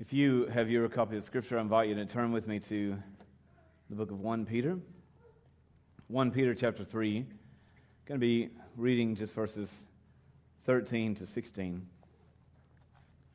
[0.00, 2.96] If you have your copy of Scripture, I invite you to turn with me to
[3.90, 4.78] the book of 1 Peter.
[6.08, 7.18] 1 Peter chapter 3.
[7.18, 7.26] I'm
[8.06, 9.70] going to be reading just verses
[10.64, 11.86] 13 to 16.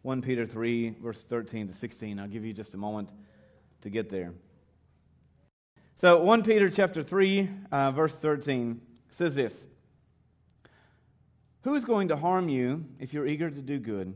[0.01, 2.19] 1 Peter 3, verse 13 to 16.
[2.19, 3.09] I'll give you just a moment
[3.81, 4.33] to get there.
[6.01, 9.65] So, 1 Peter chapter 3, uh, verse 13 says this
[11.61, 14.15] Who is going to harm you if you're eager to do good?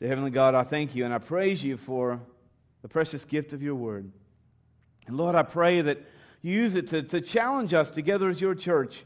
[0.00, 2.20] Dear Heavenly God, I thank you and I praise you for
[2.80, 4.10] the precious gift of your word.
[5.06, 5.98] And Lord, I pray that
[6.40, 9.04] you use it to, to challenge us together as your church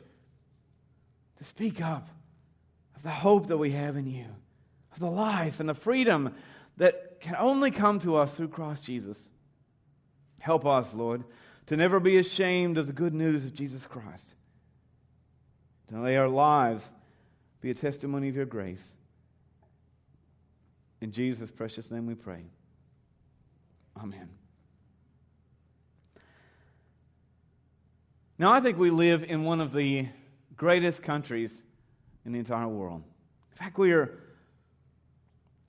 [1.38, 2.08] to speak up
[2.94, 4.26] of the hope that we have in you,
[4.92, 6.32] of the life and the freedom
[6.76, 9.18] that can only come to us through Christ Jesus.
[10.38, 11.24] Help us, Lord,
[11.66, 14.34] to never be ashamed of the good news of Jesus Christ.
[15.88, 16.84] To lay our lives
[17.60, 18.94] be a testimony of your grace.
[21.04, 22.46] In Jesus' precious name we pray.
[23.94, 24.26] Amen.
[28.38, 30.08] Now, I think we live in one of the
[30.56, 31.52] greatest countries
[32.24, 33.02] in the entire world.
[33.52, 34.18] In fact, we are,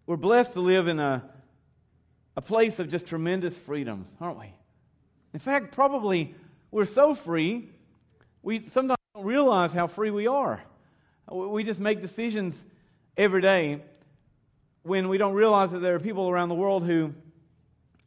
[0.06, 1.22] we're blessed to live in a,
[2.38, 4.54] a place of just tremendous freedom, aren't we?
[5.34, 6.34] In fact, probably
[6.72, 7.68] we're so free,
[8.42, 10.64] we sometimes don't realize how free we are.
[11.30, 12.56] We just make decisions
[13.18, 13.82] every day
[14.86, 17.12] when we don't realize that there are people around the world who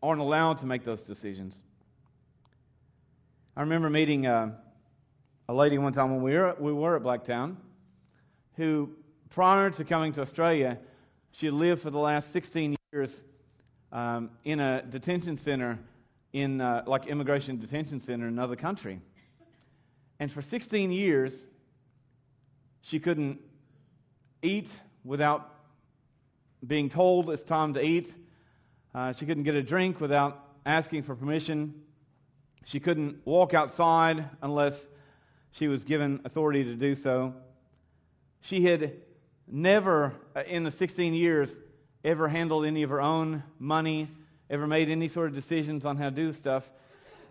[0.00, 1.60] aren't allowed to make those decisions.
[3.56, 4.52] I remember meeting uh,
[5.48, 7.56] a lady one time when we were, we were at Blacktown
[8.54, 8.90] who,
[9.30, 10.78] prior to coming to Australia,
[11.32, 13.22] she had lived for the last 16 years
[13.90, 15.80] um, in a detention center,
[16.32, 19.00] in uh, like immigration detention center in another country.
[20.20, 21.36] And for 16 years,
[22.82, 23.40] she couldn't
[24.42, 24.68] eat
[25.04, 25.57] without
[26.66, 28.12] being told it's time to eat.
[28.94, 31.82] Uh, she couldn't get a drink without asking for permission.
[32.64, 34.74] She couldn't walk outside unless
[35.52, 37.34] she was given authority to do so.
[38.40, 38.92] She had
[39.46, 41.50] never, uh, in the 16 years,
[42.04, 44.08] ever handled any of her own money,
[44.50, 46.68] ever made any sort of decisions on how to do stuff.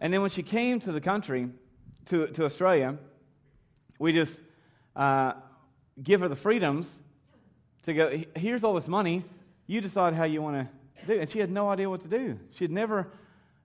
[0.01, 1.49] And then when she came to the country,
[2.07, 2.97] to, to Australia,
[3.99, 4.39] we just
[4.95, 5.33] uh,
[6.01, 6.91] give her the freedoms
[7.87, 9.23] to go, here's all this money.
[9.65, 10.67] You decide how you want
[10.99, 11.13] to do.
[11.13, 11.21] it.
[11.21, 12.37] And she had no idea what to do.
[12.51, 13.07] She had never,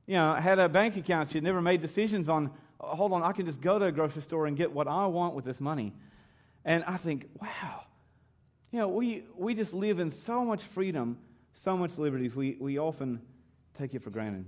[0.06, 1.30] you know, had a bank account.
[1.30, 2.50] She had never made decisions on,
[2.80, 5.06] oh, hold on, I can just go to a grocery store and get what I
[5.06, 5.92] want with this money.
[6.64, 7.82] And I think, wow,
[8.70, 11.18] you know, we, we just live in so much freedom,
[11.54, 13.20] so much liberties, we, we often
[13.74, 14.46] take it for granted.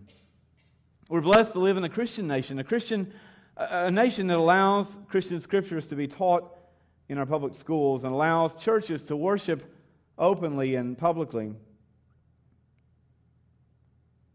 [1.09, 3.13] We're blessed to live in a Christian nation, a Christian,
[3.57, 6.57] a nation that allows Christian scriptures to be taught
[7.09, 9.63] in our public schools and allows churches to worship
[10.19, 11.53] openly and publicly.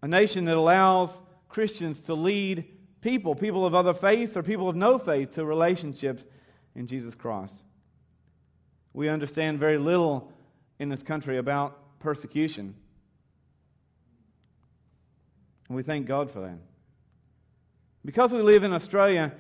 [0.02, 1.10] A nation that allows
[1.50, 2.66] Christians to lead
[3.02, 6.24] people, people of other faiths or people of no faith, to relationships
[6.76, 7.56] in Jesus Christ.
[8.94, 10.32] We understand very little
[10.80, 12.76] in this country about persecution.
[15.68, 16.58] And we thank God for that.
[18.06, 19.34] Because we live in Australia,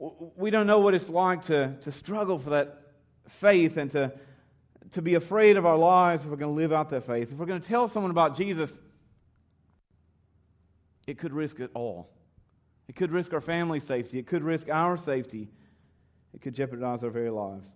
[0.00, 2.78] we don't know what it's like to, to struggle for that
[3.40, 4.12] faith and to,
[4.92, 7.30] to be afraid of our lives if we're going to live out that faith.
[7.30, 8.72] If we're going to tell someone about Jesus,
[11.06, 12.08] it could risk it all.
[12.88, 14.18] It could risk our family's safety.
[14.18, 15.48] It could risk our safety.
[16.34, 17.68] It could jeopardize our very lives.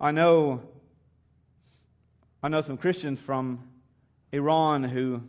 [0.00, 0.62] I know,
[2.42, 3.68] I know some Christians from
[4.32, 5.22] Iran who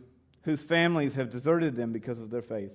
[0.44, 2.72] whose families have deserted them because of their faith.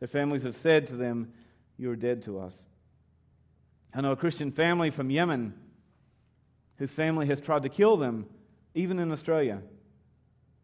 [0.00, 1.32] Their families have said to them,
[1.78, 2.58] You are dead to us.
[3.94, 5.54] I know a Christian family from Yemen
[6.76, 8.26] whose family has tried to kill them,
[8.74, 9.60] even in Australia,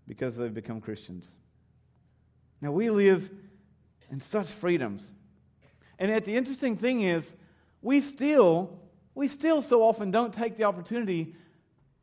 [0.09, 1.29] because they've become Christians.
[2.61, 3.29] Now, we live
[4.11, 5.07] in such freedoms.
[5.99, 7.31] And yet, the interesting thing is,
[7.83, 8.79] we still,
[9.15, 11.35] we still so often don't take the opportunity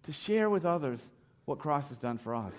[0.04, 1.02] to share with others
[1.46, 2.54] what Christ has done for us.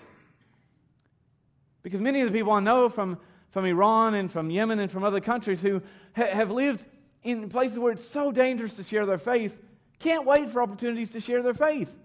[1.85, 3.19] Because many of the people I know from,
[3.51, 5.83] from Iran and from Yemen and from other countries who
[6.15, 6.83] ha- have lived
[7.21, 9.55] in places where it's so dangerous to share their faith
[9.99, 11.95] can't wait for opportunities to share their faith.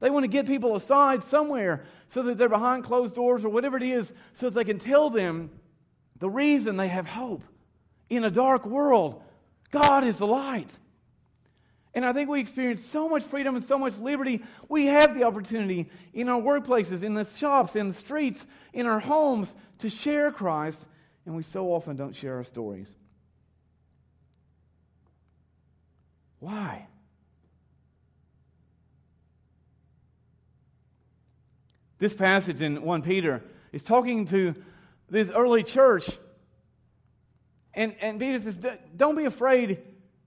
[0.00, 3.76] They want to get people aside somewhere so that they're behind closed doors or whatever
[3.76, 5.48] it is so that they can tell them
[6.18, 7.44] the reason they have hope
[8.10, 9.22] in a dark world.
[9.70, 10.68] God is the light.
[11.94, 14.42] And I think we experience so much freedom and so much liberty.
[14.68, 18.98] We have the opportunity in our workplaces, in the shops, in the streets, in our
[18.98, 20.84] homes to share Christ,
[21.24, 22.88] and we so often don't share our stories.
[26.40, 26.88] Why?
[32.00, 33.42] This passage in 1 Peter
[33.72, 34.54] is talking to
[35.08, 36.10] this early church.
[37.72, 38.58] And, and Peter says,
[38.96, 39.80] Don't be afraid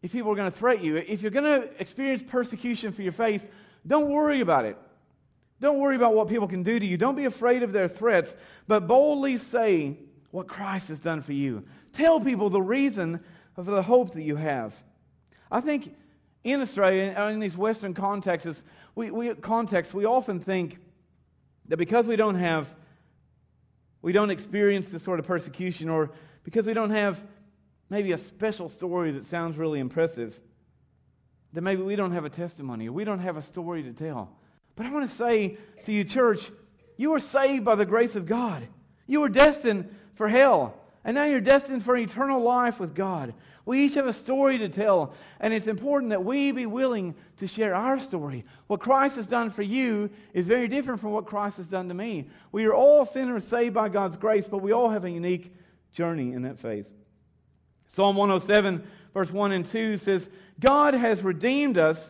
[0.07, 0.95] if people are going to threaten you.
[0.95, 3.45] If you're going to experience persecution for your faith,
[3.85, 4.77] don't worry about it.
[5.59, 6.95] Don't worry about what people can do to you.
[6.95, 8.33] Don't be afraid of their threats,
[8.67, 9.97] but boldly say
[10.31, 11.65] what Christ has done for you.
[11.91, 13.19] Tell people the reason
[13.53, 14.73] for the hope that you have.
[15.51, 15.93] I think
[16.45, 18.63] in Australia, and in these Western contexts,
[18.95, 20.77] we, we, contexts, we often think
[21.67, 22.73] that because we don't have,
[24.01, 26.11] we don't experience this sort of persecution, or
[26.45, 27.21] because we don't have
[27.89, 30.37] maybe a special story that sounds really impressive,
[31.53, 34.29] that maybe we don't have a testimony, we don't have a story to tell.
[34.75, 36.51] But I want to say to you, church,
[36.97, 38.67] you were saved by the grace of God.
[39.07, 43.33] You were destined for hell, and now you're destined for eternal life with God.
[43.65, 47.47] We each have a story to tell, and it's important that we be willing to
[47.47, 48.45] share our story.
[48.67, 51.93] What Christ has done for you is very different from what Christ has done to
[51.93, 52.29] me.
[52.51, 55.53] We are all sinners saved by God's grace, but we all have a unique
[55.91, 56.87] journey in that faith.
[57.87, 60.27] Psalm 107, verse 1 and 2 says,
[60.59, 62.09] God has redeemed us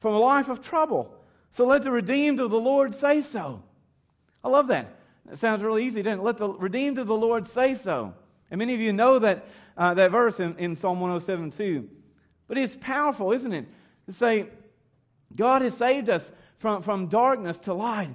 [0.00, 1.14] from a life of trouble.
[1.52, 3.62] So let the redeemed of the Lord say so.
[4.42, 4.88] I love that.
[5.30, 6.22] It sounds really easy, doesn't it?
[6.22, 8.14] Let the redeemed of the Lord say so.
[8.50, 9.44] And many of you know that
[9.76, 11.88] uh, that verse in, in Psalm 107 too.
[12.48, 13.66] But it's powerful, isn't it?
[14.06, 14.46] To say,
[15.34, 18.14] God has saved us from, from darkness to light.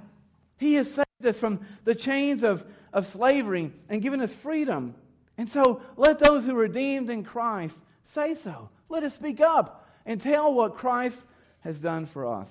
[0.58, 4.94] He has saved us from the chains of, of slavery and given us freedom.
[5.38, 8.68] And so let those who are redeemed in Christ say so.
[8.88, 11.24] Let us speak up and tell what Christ
[11.60, 12.50] has done for us.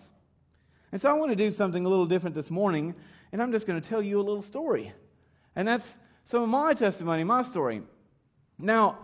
[0.92, 2.96] And so I want to do something a little different this morning,
[3.32, 4.94] and I'm just going to tell you a little story.
[5.56, 5.86] And that's
[6.26, 7.82] some of my testimony, my story.
[8.58, 9.00] Now,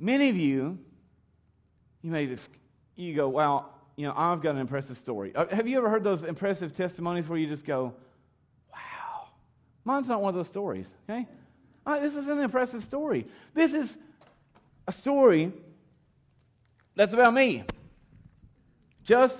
[0.00, 0.78] many of you,
[2.02, 2.50] you may just,
[2.96, 5.32] you go, wow, you know, I've got an impressive story.
[5.36, 7.94] Uh, have you ever heard those impressive testimonies where you just go,
[8.72, 9.28] wow?
[9.84, 11.28] Mine's not one of those stories, okay?
[11.86, 13.26] This is an impressive story.
[13.54, 13.96] This is
[14.86, 15.52] a story
[16.96, 17.64] that's about me.
[19.04, 19.36] Just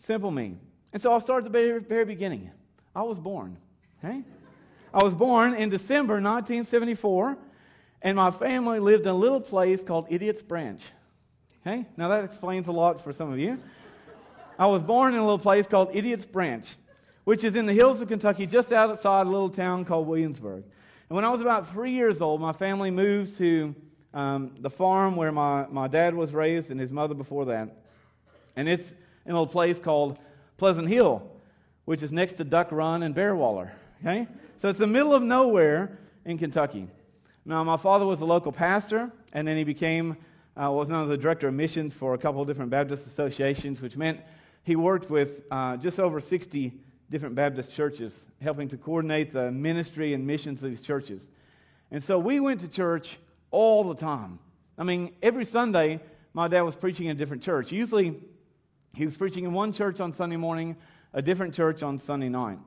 [0.00, 0.56] simple me.
[0.92, 2.50] And so I'll start at the very, very beginning.
[2.94, 3.56] I was born,
[4.02, 4.22] okay?
[4.92, 7.36] I was born in December 1974
[8.02, 10.82] and my family lived in a little place called Idiot's Branch.
[11.66, 11.86] Okay?
[11.96, 13.58] Now that explains a lot for some of you.
[14.58, 16.66] I was born in a little place called Idiot's Branch,
[17.24, 20.64] which is in the hills of Kentucky, just outside a little town called Williamsburg.
[21.14, 23.72] And when I was about three years old, my family moved to
[24.14, 27.68] um, the farm where my, my dad was raised and his mother before that.
[28.56, 28.90] And it's
[29.24, 30.18] in a little place called
[30.56, 31.22] Pleasant Hill,
[31.84, 33.70] which is next to Duck Run and Bear Waller.
[34.00, 34.26] Okay?
[34.56, 36.88] So it's the middle of nowhere in Kentucky.
[37.44, 40.16] Now, my father was a local pastor, and then he became,
[40.60, 43.80] uh, was known as the director of missions for a couple of different Baptist associations,
[43.80, 44.18] which meant
[44.64, 46.72] he worked with uh, just over 60
[47.10, 51.26] different Baptist churches, helping to coordinate the ministry and missions of these churches.
[51.90, 53.18] And so we went to church
[53.50, 54.38] all the time.
[54.76, 56.00] I mean, every Sunday,
[56.32, 57.70] my dad was preaching in a different church.
[57.70, 58.20] Usually,
[58.94, 60.76] he was preaching in one church on Sunday morning,
[61.12, 62.58] a different church on Sunday night.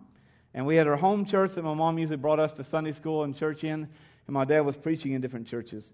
[0.53, 3.24] And we had our home church that my mom usually brought us to Sunday school
[3.24, 3.89] and church in
[4.27, 5.91] and my dad was preaching in different churches.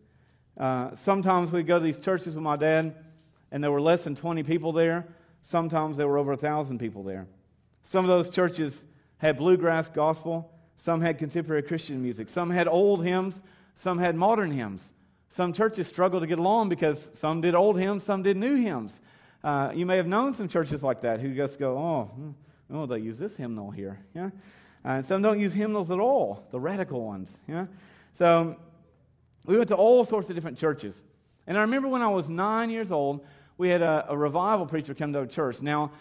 [0.58, 2.96] Uh, sometimes we'd go to these churches with my dad,
[3.52, 5.08] and there were less than 20 people there.
[5.44, 7.28] Sometimes there were over a 1,000 people there.
[7.84, 8.84] Some of those churches
[9.18, 10.52] had bluegrass gospel.
[10.78, 12.30] Some had contemporary Christian music.
[12.30, 13.40] Some had old hymns.
[13.76, 14.90] Some had modern hymns.
[15.30, 18.94] Some churches struggled to get along because some did old hymns, some did new hymns.
[19.44, 22.32] Uh, you may have known some churches like that who just go, oh, hmm,
[22.72, 24.00] oh, they use this hymnal here.
[24.14, 24.30] Yeah?
[24.86, 27.32] Uh, some don't use hymnals at all, the radical ones.
[27.48, 27.66] Yeah?
[28.20, 28.58] So
[29.46, 31.02] we went to all sorts of different churches.
[31.48, 33.26] And I remember when I was nine years old,
[33.58, 35.62] we had a, a revival preacher come to our church.
[35.62, 35.92] Now,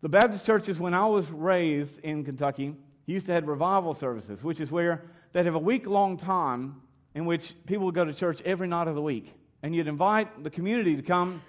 [0.00, 2.74] the Baptist churches, when I was raised in Kentucky,
[3.06, 5.02] used to have revival services, which is where
[5.32, 6.80] they'd have a week long time
[7.14, 9.32] in which people would go to church every night of the week.
[9.62, 11.42] And you'd invite the community to come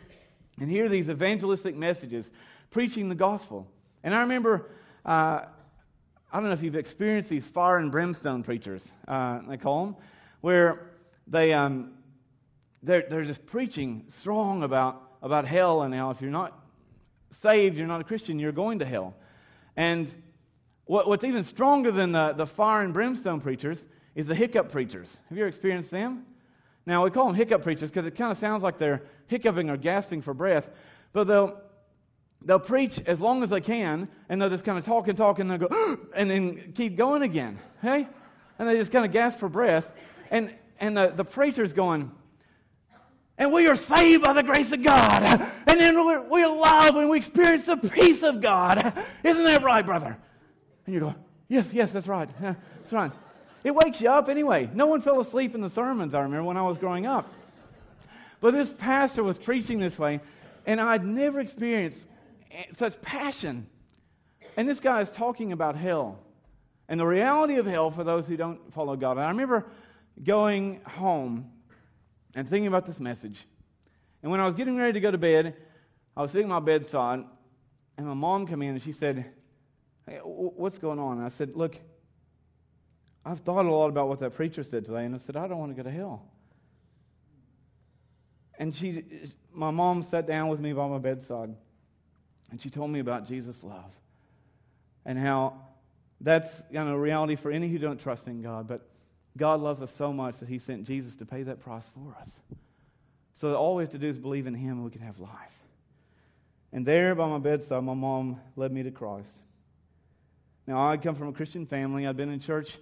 [0.59, 2.29] and hear these evangelistic messages,
[2.71, 3.67] preaching the gospel.
[4.03, 4.69] And I remember
[5.05, 5.41] uh,
[6.31, 9.95] I don't know if you've experienced these fire and brimstone preachers, uh, they call them,
[10.41, 10.91] where
[11.25, 11.93] they, um,
[12.83, 16.58] they're, they're just preaching strong about, about hell and how if you're not
[17.31, 19.15] saved, you're not a Christian, you're going to hell.
[19.75, 20.09] And
[20.85, 25.15] what, what's even stronger than the, the fire and brimstone preachers is the hiccup preachers.
[25.29, 26.25] Have you ever experienced them?
[26.85, 29.77] Now, we call them hiccup preachers because it kind of sounds like they're hiccuping or
[29.77, 30.67] gasping for breath,
[31.13, 31.61] but they'll,
[32.43, 35.39] they'll preach as long as they can, and they'll just kind of talk and talk,
[35.39, 37.59] and they'll go, and then keep going again.
[37.81, 38.07] Hey?
[38.57, 39.89] And they just kind of gasp for breath.
[40.31, 42.11] And, and the, the preacher's going,
[43.39, 45.23] and we are saved by the grace of God.
[45.65, 48.93] And then we're, we love and we experience the peace of God.
[49.23, 50.17] Isn't that right, brother?
[50.85, 51.15] And you go,
[51.47, 52.29] yes, yes, that's right.
[52.39, 53.11] That's right.
[53.63, 54.69] It wakes you up anyway.
[54.73, 57.31] No one fell asleep in the sermons, I remember, when I was growing up.
[58.41, 60.21] But this pastor was preaching this way,
[60.65, 61.99] and I'd never experienced
[62.73, 63.67] such passion.
[64.57, 66.19] And this guy is talking about hell
[66.87, 69.17] and the reality of hell for those who don't follow God.
[69.17, 69.67] And I remember
[70.23, 71.51] going home
[72.35, 73.45] and thinking about this message.
[74.21, 75.55] And when I was getting ready to go to bed,
[76.15, 77.23] I was sitting at my bedside,
[77.97, 79.25] and my mom came in and she said,
[80.07, 81.17] hey, What's going on?
[81.17, 81.77] And I said, Look,
[83.25, 85.59] I've thought a lot about what that preacher said today, and I said, I don't
[85.59, 86.25] want to go to hell.
[88.57, 89.03] And she,
[89.53, 91.55] my mom sat down with me by my bedside,
[92.51, 93.91] and she told me about Jesus' love
[95.05, 95.53] and how
[96.21, 98.67] that's you know, a reality for any who don't trust in God.
[98.67, 98.88] But
[99.39, 102.29] God loves us so much that He sent Jesus to pay that price for us.
[103.39, 105.31] So all we have to do is believe in Him and we can have life.
[106.71, 109.31] And there by my bedside, my mom led me to Christ.
[110.67, 112.05] Now, I come from a Christian family.
[112.05, 112.77] I'd been in church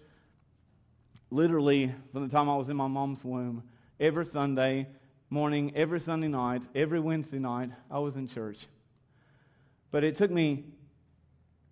[1.29, 3.63] literally from the time I was in my mom's womb.
[3.99, 4.87] Every Sunday
[5.29, 8.65] morning, every Sunday night, every Wednesday night, I was in church.
[9.91, 10.65] But it took me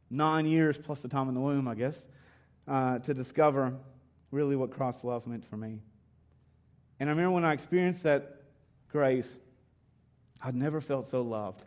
[0.09, 2.05] nine years plus the time in the womb, I guess,
[2.67, 3.73] uh, to discover
[4.35, 5.79] really what Christ's love meant for me.
[6.99, 8.41] And I remember when I experienced that
[8.89, 9.39] grace,
[10.41, 11.63] I'd never felt so loved.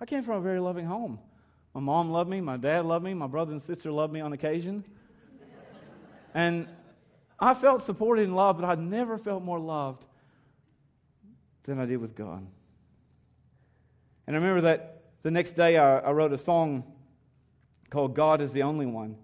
[0.00, 1.18] I came from a very loving home.
[1.74, 4.32] My mom loved me, my dad loved me, my brother and sister loved me on
[4.32, 4.84] occasion.
[6.34, 6.68] and
[7.40, 10.06] I felt supported and loved, but I'd never felt more loved
[11.64, 12.46] than I did with God.
[14.26, 16.84] And I remember that the next day I, I wrote a song
[17.90, 19.16] called God is the Only One.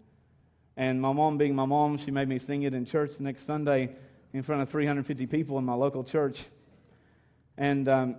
[0.81, 3.45] And my mom, being my mom, she made me sing it in church the next
[3.45, 3.95] Sunday
[4.33, 6.47] in front of 350 people in my local church.
[7.59, 8.17] And um,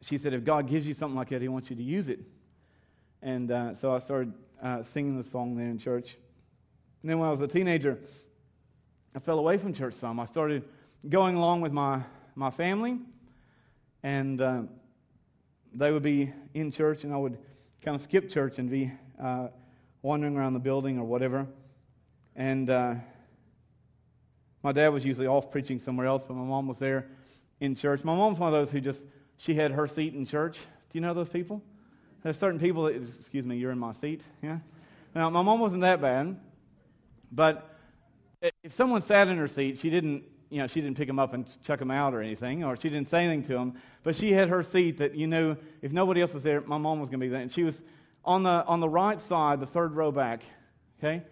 [0.00, 2.20] she said, if God gives you something like that, He wants you to use it.
[3.20, 6.16] And uh, so I started uh, singing the song there in church.
[7.02, 7.98] And then when I was a teenager,
[9.14, 10.18] I fell away from church some.
[10.18, 10.64] I started
[11.10, 12.00] going along with my,
[12.36, 12.96] my family,
[14.02, 14.62] and uh,
[15.74, 17.36] they would be in church, and I would
[17.84, 18.90] kind of skip church and be
[19.22, 19.48] uh,
[20.02, 21.46] wandering around the building or whatever.
[22.36, 22.94] And uh,
[24.62, 27.06] my dad was usually off preaching somewhere else, but my mom was there
[27.60, 28.04] in church.
[28.04, 29.04] My mom's one of those who just,
[29.36, 30.58] she had her seat in church.
[30.58, 31.62] Do you know those people?
[32.22, 34.22] There's certain people that, excuse me, you're in my seat.
[34.42, 34.58] Yeah?
[35.14, 36.36] Now, my mom wasn't that bad,
[37.32, 37.66] but
[38.62, 41.34] if someone sat in her seat, she didn't, you know, she didn't pick them up
[41.34, 43.74] and chuck them out or anything, or she didn't say anything to them.
[44.02, 47.00] But she had her seat that you knew if nobody else was there, my mom
[47.00, 47.40] was going to be there.
[47.40, 47.80] And she was
[48.24, 50.40] on the, on the right side, the third row back.
[50.98, 51.22] Okay?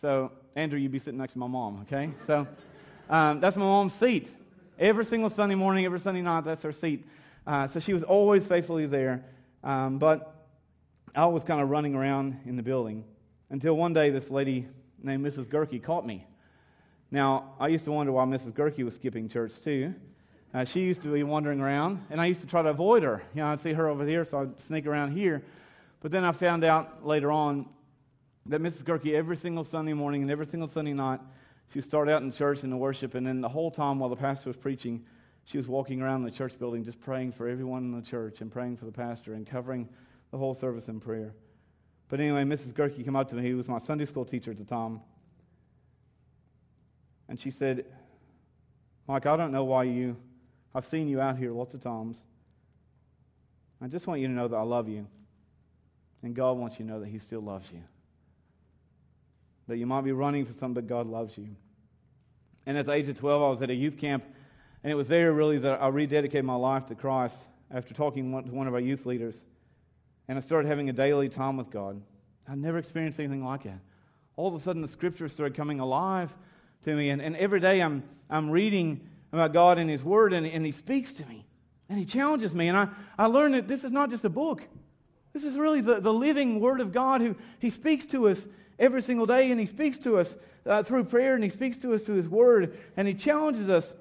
[0.00, 1.86] So, Andrew, you'd be sitting next to my mom.
[1.86, 2.10] Okay?
[2.26, 2.46] So,
[3.10, 4.30] um, that's my mom's seat.
[4.78, 7.06] Every single Sunday morning, every Sunday night, that's her seat.
[7.46, 9.24] Uh, so she was always faithfully there.
[9.64, 10.34] Um, but
[11.14, 13.04] I was kind of running around in the building
[13.50, 14.66] until one day this lady
[15.02, 15.48] named Mrs.
[15.48, 16.26] Gerke caught me.
[17.10, 18.52] Now, I used to wonder why Mrs.
[18.52, 19.94] Gerke was skipping church too.
[20.52, 23.22] Uh, she used to be wandering around, and I used to try to avoid her.
[23.34, 25.42] You know, I'd see her over here, so I'd sneak around here.
[26.00, 27.66] But then I found out later on
[28.46, 28.84] that Mrs.
[28.84, 31.20] Gerke, every single Sunday morning and every single Sunday night,
[31.72, 34.08] she would start out in church in the worship, and then the whole time while
[34.08, 35.04] the pastor was preaching,
[35.44, 38.50] she was walking around the church building just praying for everyone in the church and
[38.50, 39.88] praying for the pastor and covering
[40.30, 41.34] the whole service in prayer.
[42.08, 42.72] But anyway, Mrs.
[42.72, 43.42] Gerke came up to me.
[43.42, 45.00] He was my Sunday school teacher at the time.
[47.28, 47.84] And she said,
[49.08, 50.16] Mike, I don't know why you,
[50.74, 52.18] I've seen you out here lots of times.
[53.80, 55.06] I just want you to know that I love you.
[56.26, 57.80] And God wants you to know that He still loves you.
[59.68, 61.46] That you might be running for something, but God loves you.
[62.66, 64.24] And at the age of 12, I was at a youth camp,
[64.82, 67.38] and it was there really that I rededicated my life to Christ
[67.70, 69.40] after talking to one of our youth leaders.
[70.26, 72.02] And I started having a daily time with God.
[72.48, 73.74] I'd never experienced anything like it.
[74.34, 76.34] All of a sudden, the scriptures started coming alive
[76.86, 79.00] to me, and, and every day I'm, I'm reading
[79.32, 81.46] about God and His Word, and, and He speaks to me,
[81.88, 82.66] and He challenges me.
[82.66, 84.64] And I, I learned that this is not just a book,
[85.36, 89.02] this is really the, the living Word of God who He speaks to us every
[89.02, 92.04] single day, and He speaks to us uh, through prayer, and He speaks to us
[92.04, 93.92] through His Word, and He challenges us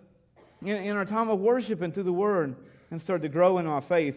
[0.61, 2.55] in, in our time of worship and through the Word
[2.89, 4.15] and started to grow in my faith.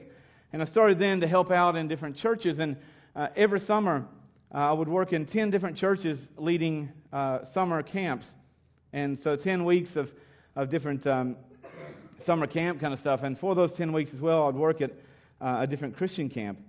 [0.53, 2.61] And I started then to help out in different churches.
[2.61, 2.77] And
[3.17, 4.07] uh, every summer,
[4.55, 8.29] uh, I would work in 10 different churches leading uh, summer camps.
[8.93, 10.13] And so 10 weeks of,
[10.55, 11.35] of different um,
[12.21, 13.25] summer camp kind of stuff.
[13.25, 14.93] And for those 10 weeks as well, I'd work at
[15.41, 16.61] uh, a different Christian camp.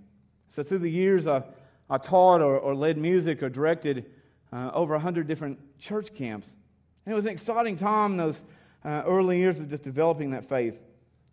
[0.50, 1.42] So through the years, I,
[1.88, 4.06] I taught or, or led music or directed
[4.52, 6.54] uh, over 100 different church camps.
[7.04, 8.42] And it was an exciting time, those
[8.84, 10.80] uh, early years of just developing that faith.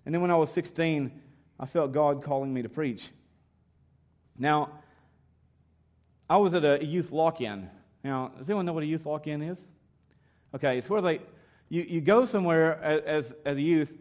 [0.06, 1.12] And then when I was 16,
[1.60, 3.10] I felt God calling me to preach.
[4.38, 4.70] Now,
[6.30, 7.70] I was at a youth lock in.
[8.04, 9.58] Now, does anyone know what a youth lock in is?
[10.54, 11.20] Okay, it's where they,
[11.70, 13.92] you, you go somewhere as, as a youth,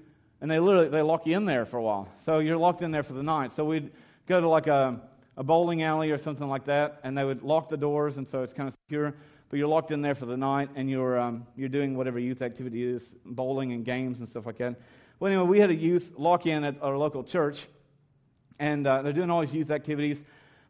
[0.40, 2.08] and they literally they lock you in there for a while.
[2.24, 3.52] So you're locked in there for the night.
[3.52, 3.90] So we'd
[4.26, 5.00] go to like a,
[5.36, 8.42] a bowling alley or something like that, and they would lock the doors, and so
[8.42, 9.14] it's kind of secure.
[9.48, 12.42] But you're locked in there for the night, and you're um, you're doing whatever youth
[12.42, 14.76] activity is, bowling and games and stuff like that.
[15.20, 17.66] Well, anyway, we had a youth lock in at our local church,
[18.58, 20.22] and uh, they're doing all these youth activities.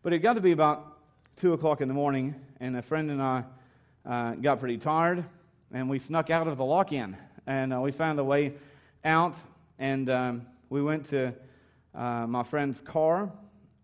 [0.03, 0.99] But it got to be about
[1.37, 3.45] two o'clock in the morning, and a friend and I
[4.05, 5.25] uh, got pretty tired,
[5.73, 8.53] and we snuck out of the lock in, and uh, we found a way
[9.05, 9.35] out,
[9.79, 11.35] and um, we went to
[11.95, 13.31] uh, my friend's car,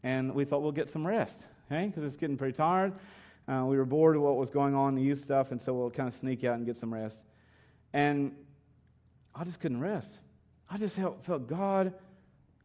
[0.02, 1.86] and we thought we'll get some rest, okay?
[1.86, 2.92] Because it's getting pretty tired.
[3.48, 5.90] Uh, we were bored of what was going on, the youth stuff, and so we'll
[5.90, 7.18] kind of sneak out and get some rest.
[7.92, 8.32] And
[9.34, 10.18] I just couldn't rest.
[10.70, 11.92] I just felt, felt God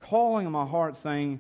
[0.02, 1.40] calling in my heart, saying,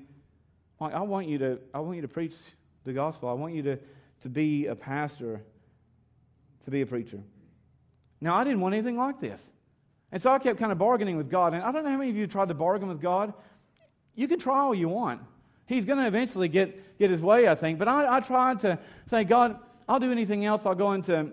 [0.80, 2.36] like, I want you to, I want you to preach
[2.84, 3.30] the gospel.
[3.30, 3.80] I want you to,
[4.24, 5.42] to be a pastor,
[6.66, 7.20] to be a preacher.
[8.20, 9.42] Now, I didn't want anything like this.
[10.12, 11.54] And so I kept kind of bargaining with God.
[11.54, 13.34] And I don't know how many of you tried to bargain with God.
[14.16, 15.22] You can try all you want.
[15.68, 17.78] He's going to eventually get, get his way, I think.
[17.78, 20.66] But I, I tried to say, God, I'll do anything else.
[20.66, 21.32] I'll go into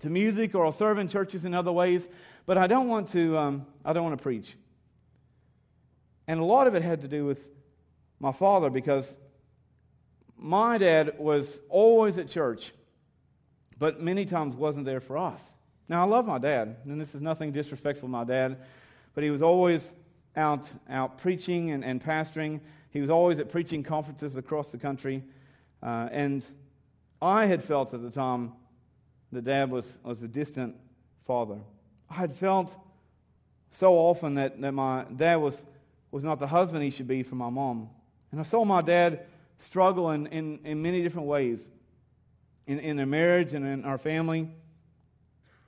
[0.00, 2.06] to music or I'll serve in churches in other ways.
[2.44, 4.56] But I don't want to, um, I don't want to preach.
[6.26, 7.38] And a lot of it had to do with
[8.18, 9.16] my father because
[10.36, 12.72] my dad was always at church,
[13.78, 15.40] but many times wasn't there for us.
[15.88, 18.56] Now, I love my dad, and this is nothing disrespectful to my dad,
[19.14, 19.92] but he was always
[20.36, 22.60] out, out preaching and, and pastoring.
[22.92, 25.22] He was always at preaching conferences across the country.
[25.82, 26.44] Uh, and
[27.20, 28.52] I had felt at the time
[29.32, 30.76] that dad was, was a distant
[31.26, 31.58] father.
[32.10, 32.76] I had felt
[33.70, 35.60] so often that, that my dad was,
[36.10, 37.88] was not the husband he should be for my mom.
[38.30, 39.26] And I saw my dad
[39.58, 41.66] struggle in, in, in many different ways
[42.66, 44.48] in, in their marriage and in our family.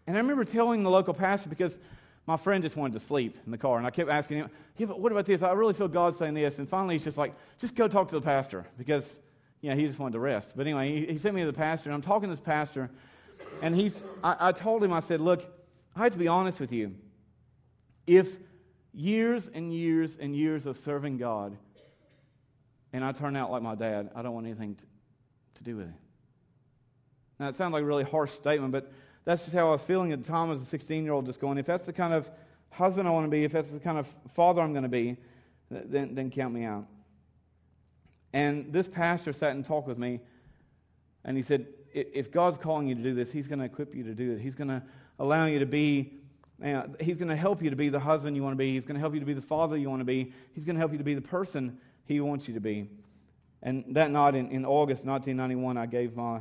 [0.06, 1.78] And I remember telling the local pastor because
[2.26, 3.76] my friend just wanted to sleep in the car.
[3.76, 5.42] And I kept asking him, yeah, but what about this?
[5.42, 6.58] I really feel God saying this.
[6.58, 9.20] And finally, he's just like, just go talk to the pastor because,
[9.60, 10.52] you know, he just wanted to rest.
[10.56, 11.90] But anyway, he, he sent me to the pastor.
[11.90, 12.90] And I'm talking to this pastor.
[13.60, 15.44] And he's, I, I told him, I said, look,
[15.94, 16.94] I have to be honest with you.
[18.06, 18.28] If
[18.94, 21.56] years and years and years of serving God
[22.92, 24.84] and I turn out like my dad, I don't want anything to,
[25.56, 25.94] to do with it.
[27.38, 28.90] Now, it sounds like a really harsh statement, but
[29.24, 31.40] that's just how I was feeling at the time as a 16 year old, just
[31.40, 32.28] going, if that's the kind of
[32.70, 35.16] husband I want to be, if that's the kind of father I'm going to be,
[35.70, 36.86] then, then count me out.
[38.32, 40.20] And this pastor sat and talked with me,
[41.24, 44.02] and he said, if God's calling you to do this, He's going to equip you
[44.04, 44.40] to do it.
[44.40, 44.82] He's going to
[45.20, 46.12] allow you to be,
[46.64, 48.72] uh, He's going to help you to be the husband you want to be.
[48.72, 50.32] He's going to help you to be the father you want to be.
[50.54, 52.90] He's going to help you to be the person He wants you to be.
[53.62, 56.40] And that night in, in August 1991, I gave my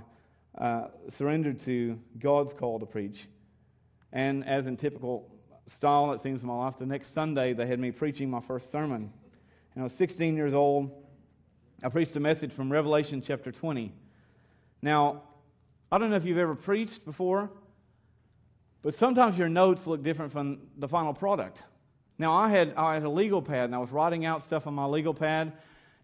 [0.58, 3.28] uh, surrendered to God's call to preach.
[4.12, 5.30] And as in typical
[5.68, 8.72] style, it seems, in my life, the next Sunday they had me preaching my first
[8.72, 9.12] sermon.
[9.74, 10.92] And I was 16 years old.
[11.82, 13.92] I preached a message from Revelation chapter 20.
[14.82, 15.24] Now,
[15.92, 17.50] I don't know if you've ever preached before,
[18.82, 21.62] but sometimes your notes look different from the final product.
[22.18, 24.76] Now, I had, I had a legal pad, and I was writing out stuff on
[24.76, 25.54] my legal pad,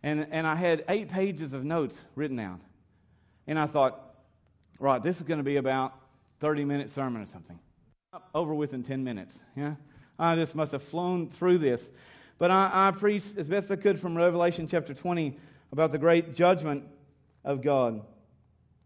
[0.02, 2.60] and, and I had eight pages of notes written out.
[3.48, 4.09] And I thought,
[4.80, 5.94] right, this is going to be about
[6.40, 7.60] 30 minute sermon or something.
[8.34, 9.36] Over within 10 minutes.
[9.56, 9.76] Yeah?
[10.18, 11.82] I just must have flown through this.
[12.38, 15.38] But I, I preached as best I could from Revelation chapter 20
[15.72, 16.84] about the great judgment
[17.44, 18.02] of God.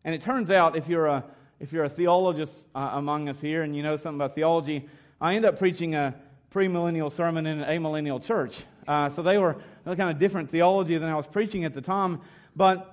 [0.04, 1.24] And it turns out, if you're a,
[1.60, 4.90] if you're a theologist uh, among us here and you know something about theology,
[5.22, 6.16] I end up preaching a
[6.54, 8.64] premillennial sermon in an amillennial church.
[8.88, 12.22] Uh, so they were kind of different theology than I was preaching at the time.
[12.56, 12.93] But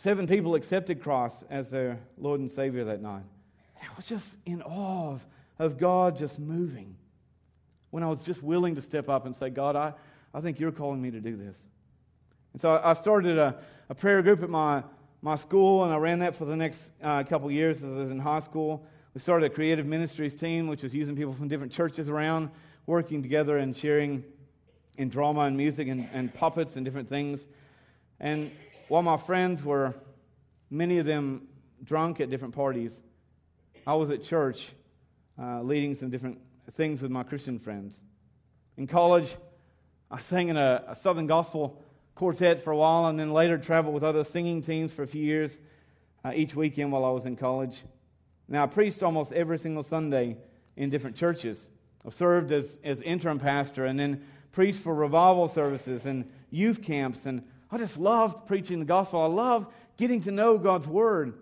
[0.00, 3.22] Seven people accepted Christ as their Lord and Savior that night.
[3.80, 5.26] And I was just in awe of,
[5.58, 6.96] of God just moving.
[7.90, 9.94] When I was just willing to step up and say, God, I,
[10.34, 11.56] I think you're calling me to do this.
[12.52, 13.56] And so I started a,
[13.88, 14.82] a prayer group at my,
[15.22, 18.10] my school, and I ran that for the next uh, couple years as I was
[18.10, 18.86] in high school.
[19.14, 22.50] We started a creative ministries team, which was using people from different churches around.
[22.86, 24.24] working together and sharing
[24.96, 27.46] in drama and music and, and puppets and different things.
[28.20, 28.50] And
[28.88, 29.94] while my friends were,
[30.70, 31.48] many of them,
[31.82, 33.00] drunk at different parties,
[33.86, 34.70] I was at church
[35.40, 36.38] uh, leading some different
[36.76, 38.00] things with my Christian friends.
[38.76, 39.36] In college,
[40.10, 41.82] I sang in a, a Southern Gospel
[42.14, 45.22] quartet for a while and then later traveled with other singing teams for a few
[45.22, 45.58] years
[46.24, 47.82] uh, each weekend while I was in college.
[48.48, 50.36] Now, I preached almost every single Sunday
[50.76, 51.68] in different churches.
[52.06, 57.26] I've served as, as interim pastor and then preached for revival services and youth camps.
[57.26, 59.20] And I just loved preaching the gospel.
[59.20, 61.34] I love getting to know God's Word.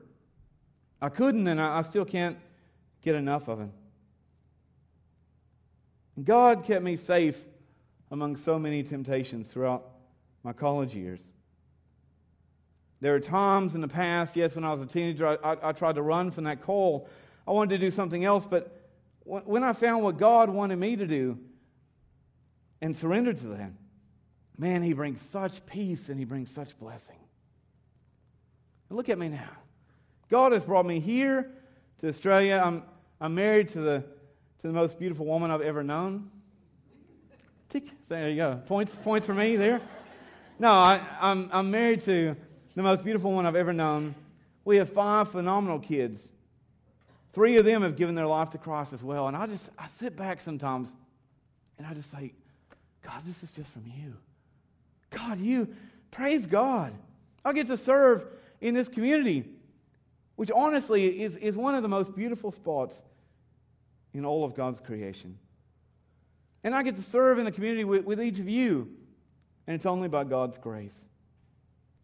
[1.01, 2.39] I couldn't, and I, I still can't
[3.03, 3.69] get enough of it.
[6.23, 7.39] God kept me safe
[8.11, 9.85] among so many temptations throughout
[10.45, 11.23] my college years.
[13.01, 15.73] There were times in the past, yes, when I was a teenager, I, I, I
[15.73, 17.09] tried to run from that call.
[17.47, 18.81] I wanted to do something else, but
[19.25, 21.39] when I found what God wanted me to do
[22.81, 23.73] and surrendered to that,
[24.59, 27.19] man, He brings such peace and He brings such blessing.
[28.89, 29.51] And look at me now.
[30.31, 31.51] God has brought me here
[31.99, 32.63] to Australia.
[32.65, 32.83] I'm,
[33.21, 34.01] I'm married to the,
[34.61, 36.31] to the most beautiful woman I've ever known.
[37.69, 37.85] Tick.
[38.09, 38.61] There you go.
[38.67, 39.81] Points, points for me there.
[40.59, 42.37] No, I, I'm, I'm married to
[42.75, 44.15] the most beautiful one I've ever known.
[44.65, 46.21] We have five phenomenal kids.
[47.33, 49.27] Three of them have given their life to Christ as well.
[49.27, 50.89] And I just, I sit back sometimes
[51.79, 52.33] and I just say,
[53.03, 54.15] God, this is just from you.
[55.15, 55.69] God, you,
[56.11, 56.93] praise God.
[57.45, 58.25] I get to serve
[58.61, 59.45] in this community,
[60.37, 63.01] which honestly is, is one of the most beautiful spots
[64.13, 65.39] in all of God's creation.
[66.63, 68.89] And I get to serve in the community with, with each of you,
[69.67, 70.99] and it's only by God's grace.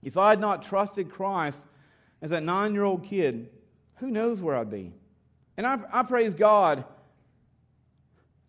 [0.03, 1.59] If I had not trusted Christ
[2.23, 3.49] as that nine year old kid,
[3.97, 4.93] who knows where I'd be?
[5.57, 6.85] And I, I praise God.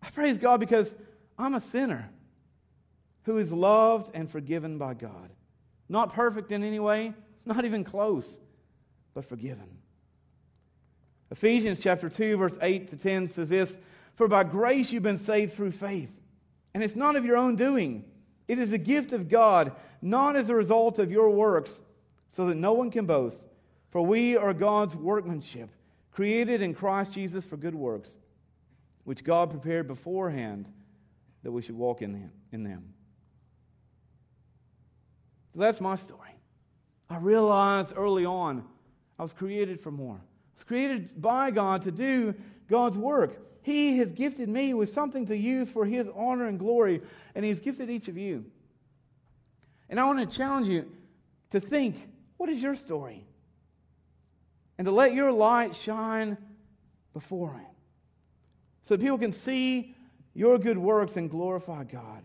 [0.02, 0.94] I praise God because
[1.38, 2.08] I'm a sinner
[3.24, 5.30] who is loved and forgiven by God.
[5.88, 7.12] Not perfect in any way,
[7.44, 8.38] not even close,
[9.14, 9.68] but forgiven.
[11.30, 13.76] Ephesians chapter 2, verse 8 to 10 says this
[14.16, 16.10] For by grace you've been saved through faith.
[16.74, 18.04] And it's not of your own doing,
[18.48, 21.80] it is a gift of God, not as a result of your works,
[22.28, 23.44] so that no one can boast.
[23.90, 25.68] For we are God's workmanship
[26.12, 28.14] created in Christ Jesus for good works,
[29.04, 30.68] which God prepared beforehand
[31.42, 32.30] that we should walk in them.
[32.52, 32.94] In them.
[35.52, 36.20] So that's my story.
[37.10, 38.64] I realized early on
[39.18, 40.16] I was created for more.
[40.16, 42.34] I was created by God to do
[42.68, 43.38] God's work.
[43.62, 47.00] He has gifted me with something to use for His honor and glory,
[47.34, 48.44] and He's gifted each of you.
[49.88, 50.90] And I want to challenge you
[51.50, 51.96] to think
[52.38, 53.26] what is your story?
[54.78, 56.36] and to let your light shine
[57.12, 57.66] before Him
[58.82, 59.94] so that people can see
[60.34, 62.22] your good works and glorify God.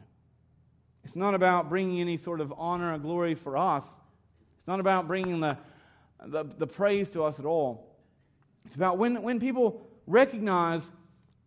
[1.08, 3.86] It's not about bringing any sort of honor or glory for us.
[4.58, 5.58] It's not about bringing the,
[6.26, 7.96] the, the praise to us at all.
[8.66, 10.92] It's about when, when people recognize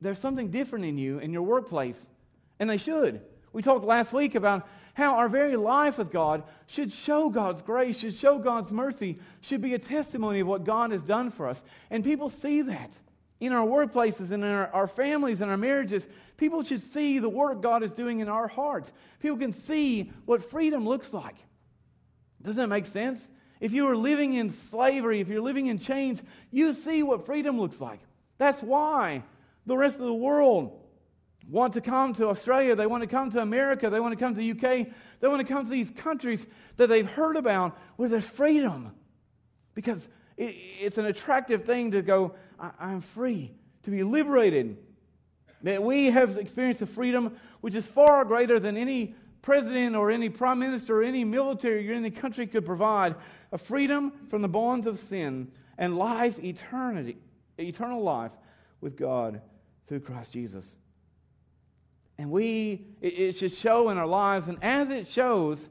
[0.01, 2.09] there's something different in you in your workplace,
[2.59, 3.21] and they should.
[3.53, 7.99] We talked last week about how our very life with God should show God's grace,
[7.99, 11.63] should show God's mercy, should be a testimony of what God has done for us.
[11.91, 12.93] And people see that
[13.41, 16.07] in our workplaces and in our, our families and our marriages.
[16.37, 18.93] People should see the work God is doing in our hearts.
[19.19, 21.37] People can see what freedom looks like.
[22.43, 23.21] Doesn't that make sense?
[23.61, 27.61] If you are living in slavery, if you're living in chains, you see what freedom
[27.61, 28.01] looks like.
[28.39, 29.23] That's why
[29.67, 30.79] the rest of the world
[31.49, 34.35] want to come to Australia, they want to come to America, they want to come
[34.35, 34.87] to the UK,
[35.21, 38.93] they want to come to these countries that they've heard about where there's freedom.
[39.75, 43.53] Because it's an attractive thing to go, I, am free,
[43.85, 44.77] to be liberated.
[45.63, 50.29] That we have experienced a freedom which is far greater than any president or any
[50.29, 53.15] prime minister or any military or any country could provide.
[53.53, 57.17] A freedom from the bonds of sin and life, eternity,
[57.59, 58.33] eternal life
[58.81, 59.41] with God
[59.87, 60.77] through Christ Jesus.
[62.19, 64.47] And we, it, it should show in our lives.
[64.47, 65.69] And as it shows,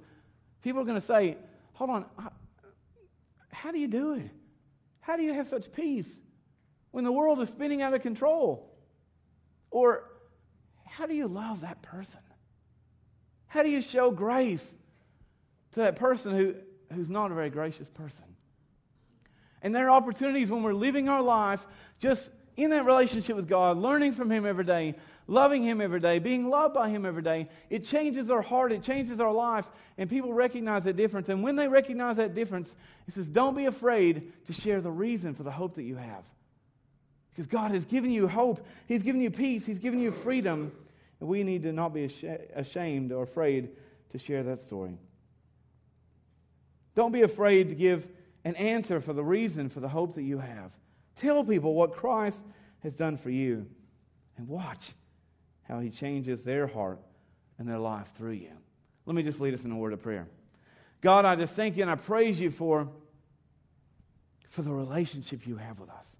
[0.64, 1.38] people are going to say,
[1.74, 2.06] hold on,
[3.52, 4.30] how do you do it?
[5.00, 6.20] How do you have such peace
[6.92, 8.70] when the world is spinning out of control?
[9.72, 10.04] Or
[10.86, 12.22] how do you love that person?
[13.48, 14.64] How do you show grace
[15.74, 16.56] to that person who,
[16.94, 18.26] who's not a very gracious person?
[19.62, 21.66] And there are opportunities when we're living our life
[22.00, 24.96] just in that relationship with God, learning from Him every day,
[25.28, 28.84] loving Him every day, being loved by Him every day, it changes our heart, it
[28.84, 29.66] changes our life,
[29.98, 31.30] and people recognize that difference.
[31.30, 32.74] And when they recognize that difference,
[33.08, 36.24] it says, don't be afraid to share the reason for the hope that you have.
[37.40, 40.74] Because God has given you hope, He's given you peace, He's given you freedom,
[41.22, 42.04] And we need to not be
[42.54, 43.70] ashamed or afraid
[44.10, 44.98] to share that story.
[46.96, 48.06] Don't be afraid to give
[48.44, 50.74] an answer for the reason for the hope that you have.
[51.16, 52.44] Tell people what Christ
[52.84, 53.66] has done for you
[54.38, 54.92] and watch
[55.64, 57.00] how he changes their heart
[57.58, 58.52] and their life through you.
[59.06, 60.28] Let me just lead us in a word of prayer.
[61.00, 62.90] God, I just thank you and I praise you for,
[64.50, 66.18] for the relationship you have with us.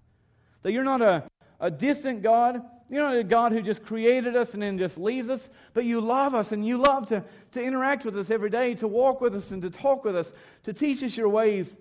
[0.62, 1.24] That you're not a,
[1.58, 2.62] a distant God.
[2.88, 6.00] You're not a God who just created us and then just leaves us, but you
[6.00, 9.36] love us and you love to, to interact with us every day, to walk with
[9.36, 10.32] us and to talk with us,
[10.64, 11.76] to teach us your ways,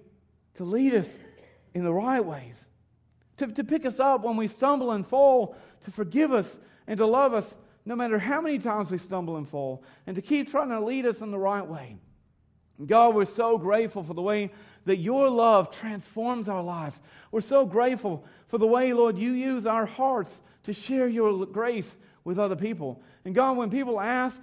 [0.56, 1.08] to lead us
[1.74, 2.64] in the right ways,
[3.38, 7.08] to, to pick us up when we stumble and fall, to forgive us and to
[7.08, 10.70] love us no matter how many times we stumble and fall, and to keep trying
[10.70, 11.98] to lead us in the right way.
[12.86, 14.52] God, we're so grateful for the way
[14.90, 17.00] that your love transforms our life.
[17.32, 21.96] We're so grateful for the way, Lord, you use our hearts to share your grace
[22.24, 23.00] with other people.
[23.24, 24.42] And God, when people ask,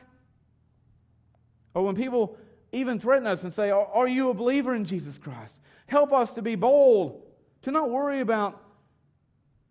[1.74, 2.36] or when people
[2.70, 5.58] even threaten us and say, Are you a believer in Jesus Christ?
[5.88, 7.24] Help us to be bold,
[7.62, 8.62] to not worry about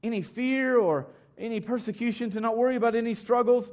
[0.04, 1.08] any fear or
[1.38, 3.72] any persecution, to not worry about any struggles,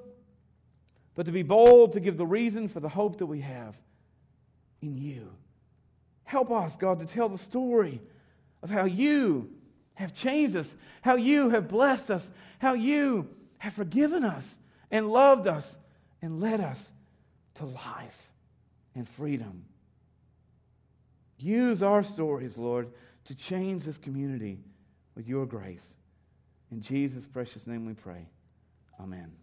[1.17, 3.75] but to be bold to give the reason for the hope that we have
[4.81, 5.29] in you.
[6.33, 8.01] Help us, God, to tell the story
[8.63, 9.51] of how you
[9.93, 14.59] have changed us, how you have blessed us, how you have forgiven us
[14.91, 15.77] and loved us
[16.23, 16.91] and led us
[17.57, 18.17] to life
[18.95, 19.67] and freedom.
[21.37, 22.89] Use our stories, Lord,
[23.27, 24.59] to change this community
[25.15, 25.87] with your grace.
[26.71, 28.27] In Jesus' precious name we pray.
[28.99, 29.42] Amen.